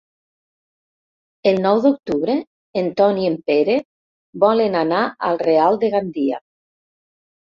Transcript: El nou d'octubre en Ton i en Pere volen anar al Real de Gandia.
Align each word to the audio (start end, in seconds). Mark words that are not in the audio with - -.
El 1.51 1.59
nou 1.65 1.81
d'octubre 1.83 2.37
en 2.81 2.87
Ton 3.01 3.19
i 3.25 3.29
en 3.31 3.37
Pere 3.51 3.75
volen 4.47 4.77
anar 4.81 5.03
al 5.29 5.39
Real 5.45 5.77
de 5.85 5.91
Gandia. 5.97 6.41